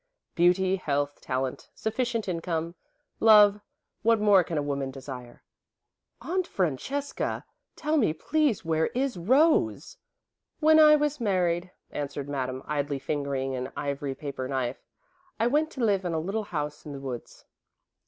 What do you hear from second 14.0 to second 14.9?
paper knife,